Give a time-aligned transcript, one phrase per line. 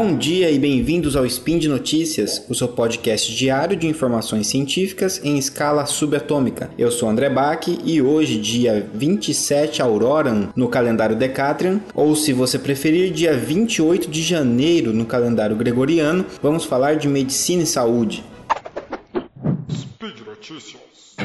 [0.00, 5.20] Bom dia e bem-vindos ao Spin de Notícias, o seu podcast diário de informações científicas
[5.24, 6.70] em escala subatômica.
[6.78, 12.60] Eu sou André Bach e hoje, dia 27 Auroran no calendário Decatrian, ou se você
[12.60, 18.22] preferir, dia 28 de janeiro no calendário gregoriano, vamos falar de medicina e saúde.
[19.68, 21.16] Speed Notícias.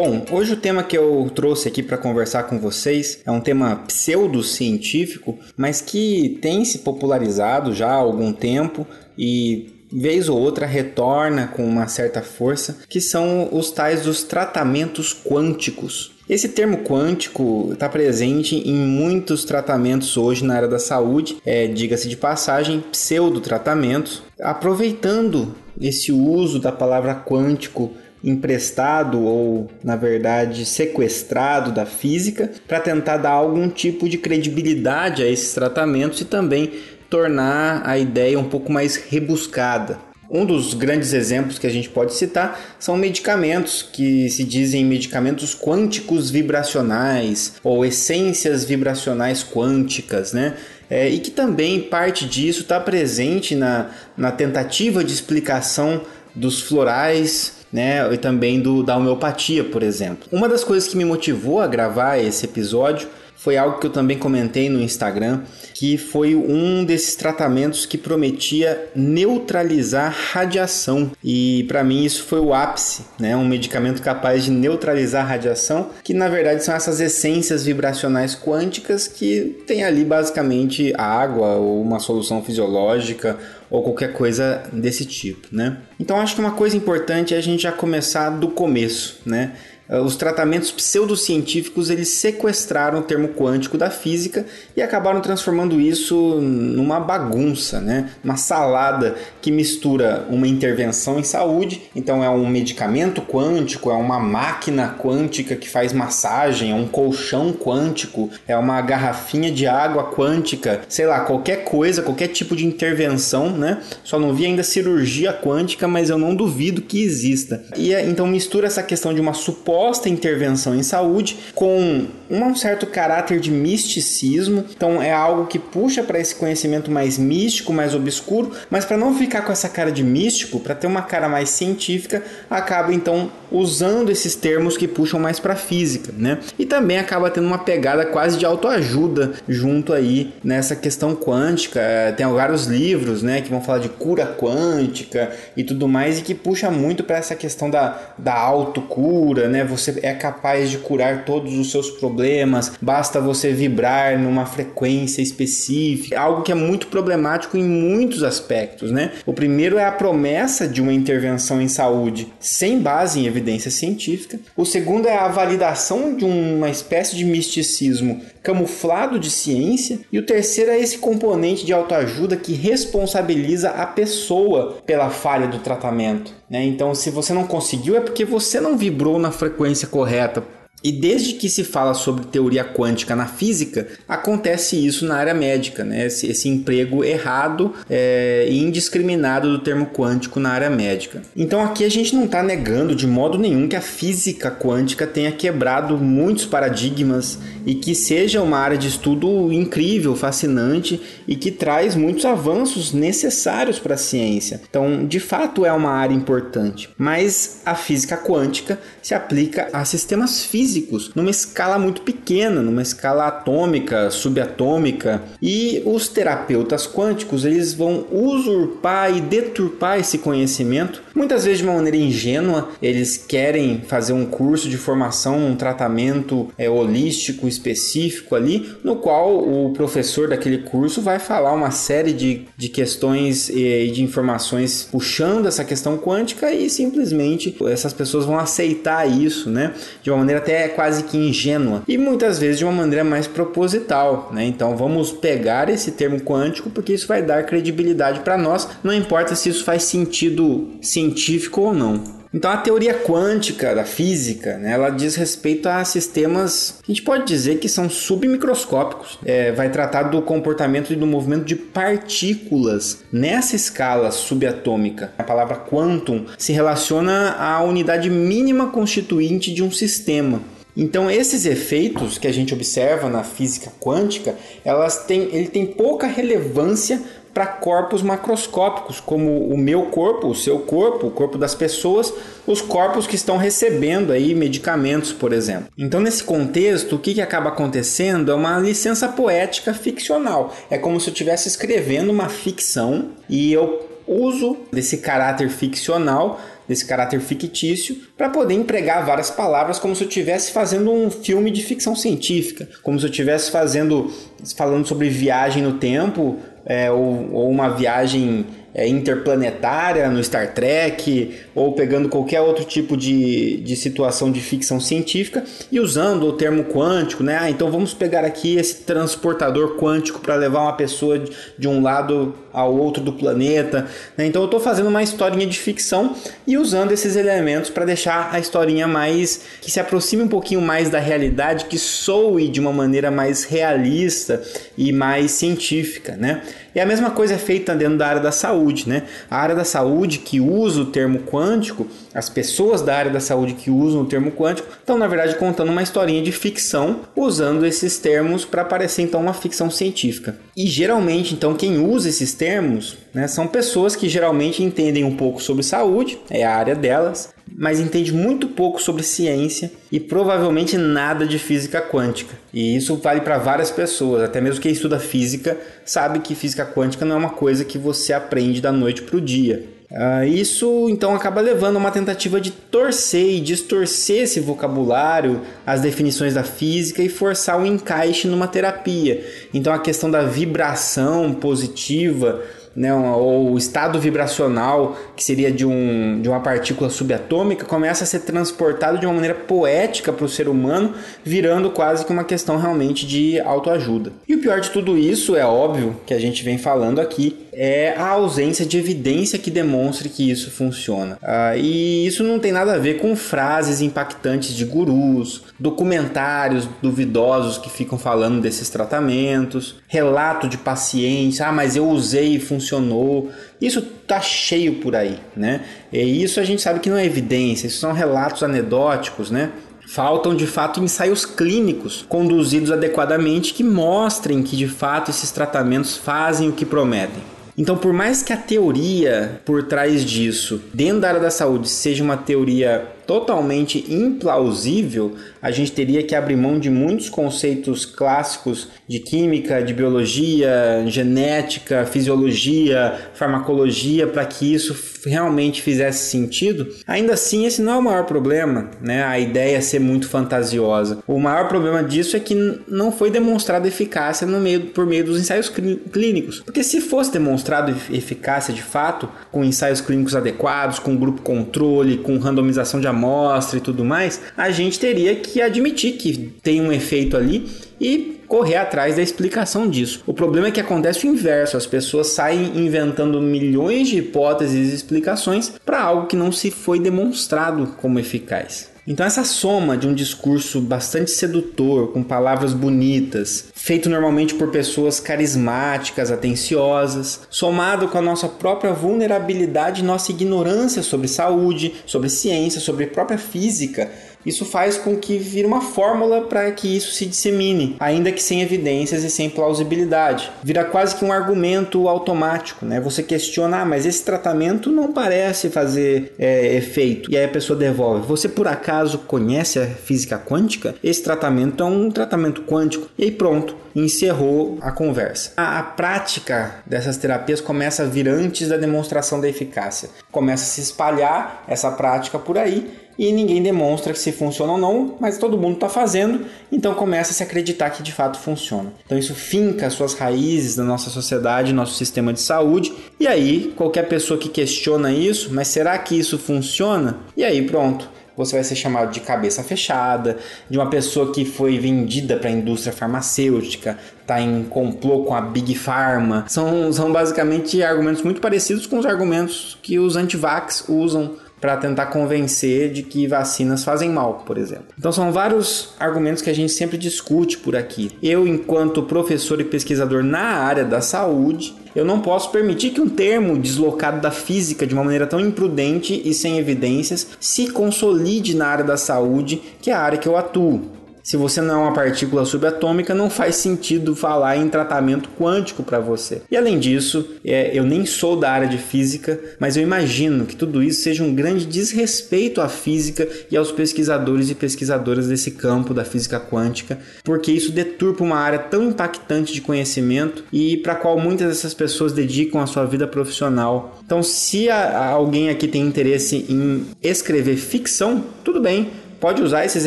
[0.00, 3.82] Bom, hoje o tema que eu trouxe aqui para conversar com vocês é um tema
[3.88, 8.86] pseudocientífico, mas que tem se popularizado já há algum tempo
[9.18, 15.12] e vez ou outra retorna com uma certa força, que são os tais dos tratamentos
[15.12, 16.12] quânticos.
[16.28, 22.08] Esse termo quântico está presente em muitos tratamentos hoje na área da saúde, é, diga-se
[22.08, 27.90] de passagem, pseudotratamentos, aproveitando esse uso da palavra quântico
[28.22, 35.28] emprestado ou, na verdade, sequestrado da física para tentar dar algum tipo de credibilidade a
[35.28, 36.72] esses tratamentos e também
[37.08, 39.98] tornar a ideia um pouco mais rebuscada.
[40.30, 45.54] Um dos grandes exemplos que a gente pode citar são medicamentos que se dizem medicamentos
[45.54, 50.54] quânticos vibracionais ou essências vibracionais quânticas, né?
[50.90, 56.02] É, e que também parte disso está presente na, na tentativa de explicação
[56.34, 58.12] dos florais né?
[58.12, 60.28] E também do, da homeopatia, por exemplo.
[60.32, 64.18] Uma das coisas que me motivou a gravar esse episódio foi algo que eu também
[64.18, 65.42] comentei no Instagram,
[65.72, 71.12] que foi um desses tratamentos que prometia neutralizar radiação.
[71.22, 73.36] E para mim isso foi o ápice, né?
[73.36, 79.62] Um medicamento capaz de neutralizar radiação, que na verdade são essas essências vibracionais quânticas que
[79.68, 83.38] tem ali basicamente água ou uma solução fisiológica
[83.70, 85.78] ou qualquer coisa desse tipo, né?
[85.98, 89.52] Então acho que uma coisa importante é a gente já começar do começo, né?
[89.88, 94.44] Ah, os tratamentos pseudocientíficos eles sequestraram o termo quântico da física
[94.76, 98.10] e acabaram transformando isso numa bagunça, né?
[98.22, 104.18] uma salada que mistura uma intervenção em saúde, então é um medicamento quântico, é uma
[104.18, 110.82] máquina quântica que faz massagem, é um colchão quântico, é uma garrafinha de água quântica,
[110.88, 113.78] sei lá, qualquer coisa, qualquer tipo de intervenção, né?
[114.04, 117.62] Só não vi ainda cirurgia quântica, mas eu não duvido que exista.
[117.76, 122.54] E é, então mistura essa questão de uma suposta suposta intervenção em saúde com um
[122.54, 124.64] certo caráter de misticismo.
[124.76, 129.14] Então é algo que puxa para esse conhecimento mais místico, mais obscuro, mas para não
[129.14, 134.10] ficar com essa cara de místico, para ter uma cara mais científica, acaba então usando
[134.10, 136.38] esses termos que puxam mais para física, né?
[136.58, 141.80] E também acaba tendo uma pegada quase de autoajuda junto aí nessa questão quântica.
[141.80, 146.22] É, tem vários livros, né, que vão falar de cura quântica e tudo mais e
[146.22, 149.67] que puxa muito para essa questão da, da autocura, né?
[149.68, 156.18] Você é capaz de curar todos os seus problemas, basta você vibrar numa frequência específica,
[156.18, 159.12] algo que é muito problemático em muitos aspectos, né?
[159.26, 164.38] O primeiro é a promessa de uma intervenção em saúde sem base em evidência científica.
[164.56, 170.00] O segundo é a validação de uma espécie de misticismo camuflado de ciência.
[170.12, 175.58] E o terceiro é esse componente de autoajuda que responsabiliza a pessoa pela falha do
[175.58, 176.32] tratamento.
[176.48, 176.64] Né?
[176.64, 180.42] Então, se você não conseguiu, é porque você não vibrou na frequência correta
[180.82, 185.82] e desde que se fala sobre teoria quântica na física, acontece isso na área médica,
[185.82, 186.06] né?
[186.06, 191.22] esse, esse emprego errado é, e indiscriminado do termo quântico na área médica.
[191.36, 195.32] Então aqui a gente não está negando de modo nenhum que a física quântica tenha
[195.32, 201.96] quebrado muitos paradigmas e que seja uma área de estudo incrível, fascinante e que traz
[201.96, 204.60] muitos avanços necessários para a ciência.
[204.70, 206.88] Então, de fato, é uma área importante.
[206.96, 212.82] Mas a física quântica se aplica a sistemas físicos físicos numa escala muito pequena, numa
[212.82, 221.44] escala atômica, subatômica, e os terapeutas quânticos eles vão usurpar e deturpar esse conhecimento, muitas
[221.44, 222.68] vezes de uma maneira ingênua.
[222.82, 229.38] Eles querem fazer um curso de formação, um tratamento é, holístico específico ali, no qual
[229.38, 235.46] o professor daquele curso vai falar uma série de, de questões e de informações puxando
[235.46, 239.72] essa questão quântica e simplesmente essas pessoas vão aceitar isso, né,
[240.02, 243.26] de uma maneira até é quase que ingênua e muitas vezes de uma maneira mais
[243.26, 244.44] proposital, né?
[244.44, 249.34] Então vamos pegar esse termo quântico porque isso vai dar credibilidade para nós, não importa
[249.34, 252.18] se isso faz sentido científico ou não.
[252.32, 257.04] Então a teoria quântica da física, né, ela diz respeito a sistemas que a gente
[257.04, 259.18] pode dizer que são submicroscópicos.
[259.24, 265.12] É, vai tratar do comportamento e do movimento de partículas nessa escala subatômica.
[265.18, 270.40] A palavra quantum se relaciona à unidade mínima constituinte de um sistema.
[270.78, 276.06] Então esses efeitos que a gente observa na física quântica, elas têm, ele tem pouca
[276.06, 277.02] relevância
[277.34, 282.12] para corpos macroscópicos, como o meu corpo, o seu corpo, o corpo das pessoas,
[282.46, 285.68] os corpos que estão recebendo aí medicamentos, por exemplo.
[285.76, 290.52] Então, nesse contexto, o que, que acaba acontecendo é uma licença poética ficcional.
[290.70, 296.84] É como se eu estivesse escrevendo uma ficção e eu uso desse caráter ficcional desse
[296.84, 301.62] caráter fictício, para poder empregar várias palavras como se eu estivesse fazendo um filme de
[301.64, 304.12] ficção científica, como se eu estivesse fazendo
[304.54, 308.44] falando sobre viagem no tempo é, ou, ou uma viagem
[308.74, 314.78] é, interplanetária no Star Trek, ou pegando qualquer outro tipo de, de situação de ficção
[314.78, 315.42] científica
[315.72, 317.38] e usando o termo quântico, né?
[317.40, 321.18] Ah, então vamos pegar aqui esse transportador quântico para levar uma pessoa
[321.58, 323.86] de, um lado ao outro do planeta.
[324.16, 324.26] Né?
[324.26, 326.14] Então eu estou fazendo uma historinha de ficção
[326.46, 330.90] e usando esses elementos para deixar a historinha mais que se aproxime um pouquinho mais
[330.90, 334.42] da realidade, que soe de uma maneira mais realista
[334.76, 336.42] e mais científica, né?
[336.74, 339.04] E a mesma coisa é feita dentro da área da saúde, né?
[339.30, 343.54] A área da saúde que usa o termo quântico, as pessoas da área da saúde
[343.54, 347.98] que usam o termo quântico, estão na verdade contando uma historinha de ficção usando esses
[347.98, 350.36] termos para parecer então uma ficção científica.
[350.56, 355.42] E geralmente então quem usa esses termos né, são pessoas que geralmente entendem um pouco
[355.42, 361.26] sobre saúde, é a área delas, mas entende muito pouco sobre ciência e provavelmente nada
[361.26, 362.34] de física quântica.
[362.52, 367.04] E isso vale para várias pessoas, até mesmo quem estuda física sabe que física quântica
[367.04, 369.78] não é uma coisa que você aprende da noite para o dia.
[369.90, 375.80] Uh, isso então acaba levando a uma tentativa de torcer e distorcer esse vocabulário, as
[375.80, 379.24] definições da física e forçar o um encaixe numa terapia.
[379.52, 382.42] Então a questão da vibração positiva
[382.78, 388.06] né, ou o estado vibracional, que seria de, um, de uma partícula subatômica, começa a
[388.06, 390.94] ser transportado de uma maneira poética para o ser humano,
[391.24, 394.12] virando quase que uma questão realmente de autoajuda.
[394.28, 397.92] E o pior de tudo isso, é óbvio que a gente vem falando aqui, é
[397.98, 401.18] a ausência de evidência que demonstre que isso funciona.
[401.20, 407.58] Ah, e isso não tem nada a ver com frases impactantes de gurus, documentários duvidosos
[407.58, 413.28] que ficam falando desses tratamentos, relato de pacientes, ah, mas eu usei e funcionou.
[413.60, 415.62] Isso tá cheio por aí, né?
[415.92, 419.50] E isso a gente sabe que não é evidência, isso são relatos anedóticos, né?
[419.84, 426.48] Faltam de fato ensaios clínicos conduzidos adequadamente que mostrem que de fato esses tratamentos fazem
[426.48, 427.37] o que prometem.
[427.58, 432.04] Então, por mais que a teoria por trás disso, dentro da área da saúde, seja
[432.04, 438.98] uma teoria totalmente implausível, a gente teria que abrir mão de muitos conceitos clássicos de
[438.98, 444.76] química, de biologia, genética, fisiologia, farmacologia para que isso
[445.06, 446.68] realmente fizesse sentido.
[446.86, 449.02] Ainda assim, esse não é o maior problema, né?
[449.02, 450.98] A ideia é ser muito fantasiosa.
[451.06, 452.34] O maior problema disso é que
[452.68, 456.40] não foi demonstrada eficácia no meio, por meio dos ensaios clínicos.
[456.40, 462.18] Porque se fosse demonstrado eficácia de fato, com ensaios clínicos adequados, com grupo controle, com
[462.18, 467.16] randomização de amostra e tudo mais, a gente teria que admitir que tem um efeito
[467.16, 467.48] ali
[467.80, 470.02] e correr atrás da explicação disso.
[470.06, 474.74] O problema é que acontece o inverso, as pessoas saem inventando milhões de hipóteses e
[474.74, 478.70] explicações para algo que não se foi demonstrado como eficaz.
[478.90, 484.98] Então, essa soma de um discurso bastante sedutor, com palavras bonitas, feito normalmente por pessoas
[484.98, 492.86] carismáticas, atenciosas, somado com a nossa própria vulnerabilidade, nossa ignorância sobre saúde, sobre ciência, sobre
[492.86, 493.90] própria física,
[494.24, 498.42] isso faz com que vire uma fórmula para que isso se dissemine, ainda que sem
[498.42, 500.30] evidências e sem plausibilidade.
[500.42, 502.80] Vira quase que um argumento automático, né?
[502.80, 507.10] Você questiona, ah, mas esse tratamento não parece fazer é, efeito.
[507.10, 508.06] E aí a pessoa devolve.
[508.06, 510.74] Você por acaso conhece a física quântica?
[510.82, 512.88] Esse tratamento é um tratamento quântico.
[512.98, 515.32] E aí pronto encerrou a conversa.
[515.36, 519.90] A, a, prática dessas terapias começa a vir antes da demonstração da eficácia.
[520.10, 524.58] Começa a se espalhar essa prática por aí e ninguém demonstra que se funciona ou
[524.58, 528.72] não, mas todo mundo está fazendo, então começa a se acreditar que de fato funciona.
[528.84, 533.88] Então isso finca suas raízes na nossa sociedade, nosso sistema de saúde, e aí qualquer
[533.88, 536.98] pessoa que questiona isso, mas será que isso funciona?
[537.16, 537.88] E aí pronto,
[538.18, 540.18] você vai ser chamado de cabeça fechada,
[540.50, 545.20] de uma pessoa que foi vendida para a indústria farmacêutica, está em complô com a
[545.20, 546.24] Big Pharma.
[546.26, 551.86] São, são basicamente argumentos muito parecidos com os argumentos que os antivax usam para tentar
[551.86, 554.66] convencer de que vacinas fazem mal, por exemplo.
[554.78, 557.90] Então são vários argumentos que a gente sempre discute por aqui.
[558.02, 562.88] Eu, enquanto professor e pesquisador na área da saúde, eu não posso permitir que um
[562.88, 568.48] termo deslocado da física de uma maneira tão imprudente e sem evidências se consolide na
[568.48, 570.77] área da saúde, que é a área que eu atuo.
[571.08, 575.80] Se você não é uma partícula subatômica, não faz sentido falar em tratamento quântico para
[575.80, 576.20] você.
[576.30, 580.36] E além disso, é, eu nem sou da área de física, mas eu imagino que
[580.36, 585.72] tudo isso seja um grande desrespeito à física e aos pesquisadores e pesquisadoras desse campo
[585.72, 590.76] da física quântica, porque isso deturpa uma área tão impactante de conhecimento e para a
[590.76, 593.80] qual muitas dessas pessoas dedicam a sua vida profissional.
[593.82, 598.68] Então, se a, alguém aqui tem interesse em escrever ficção, tudo bem
[599.00, 599.66] pode usar esses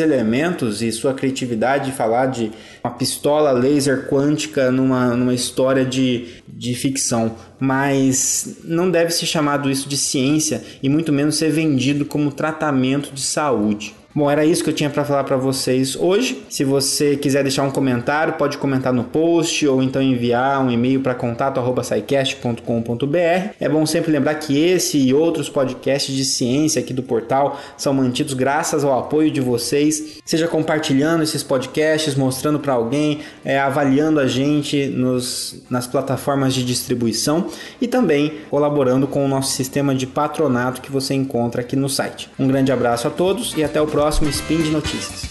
[0.00, 2.50] elementos e sua criatividade e falar de
[2.84, 9.70] uma pistola laser quântica numa, numa história de, de ficção, mas não deve ser chamado
[9.70, 13.94] isso de ciência e muito menos ser vendido como tratamento de saúde.
[14.14, 16.44] Bom, era isso que eu tinha para falar para vocês hoje.
[16.50, 21.00] Se você quiser deixar um comentário, pode comentar no post ou então enviar um e-mail
[21.00, 23.54] para contato@saicast.com.br.
[23.58, 27.94] É bom sempre lembrar que esse e outros podcasts de ciência aqui do portal são
[27.94, 34.20] mantidos graças ao apoio de vocês, seja compartilhando esses podcasts, mostrando para alguém, é, avaliando
[34.20, 37.46] a gente nos, nas plataformas de distribuição
[37.80, 42.28] e também colaborando com o nosso sistema de patronato que você encontra aqui no site.
[42.38, 45.30] Um grande abraço a todos e até o próximo próximo Spin de Notícias.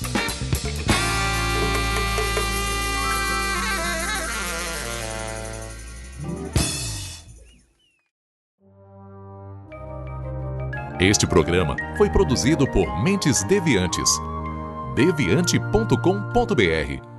[11.02, 14.10] Este programa foi produzido por Mentes Deviantes.
[14.96, 17.12] deviante.com.br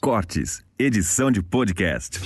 [0.00, 2.18] Cortes, edição de podcast.